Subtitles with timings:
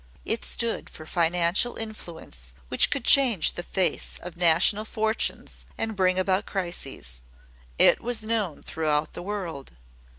[0.25, 6.17] It stood for financial influence which could change the face of national fortunes and bring
[6.17, 7.21] about crises.
[7.77, 9.73] It was known throughout the world.